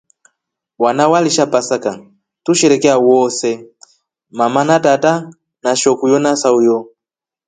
[0.83, 1.91] Wana walisha pasaka
[2.43, 3.65] tusherekee wose na
[4.37, 5.13] mama na tata
[5.63, 6.77] na shokuyo na sayo.